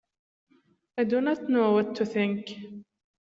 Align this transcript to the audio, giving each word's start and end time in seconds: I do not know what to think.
I 0.97 1.03
do 1.03 1.21
not 1.21 1.47
know 1.47 1.73
what 1.73 1.93
to 1.97 2.07
think. 2.07 2.47